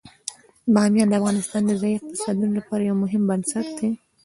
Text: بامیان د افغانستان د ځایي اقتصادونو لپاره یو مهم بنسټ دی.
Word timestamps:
بامیان 0.73 1.07
د 1.09 1.13
افغانستان 1.21 1.61
د 1.65 1.71
ځایي 1.81 1.95
اقتصادونو 1.99 2.53
لپاره 2.59 2.81
یو 2.83 2.95
مهم 3.03 3.23
بنسټ 3.29 3.67
دی. 3.79 3.89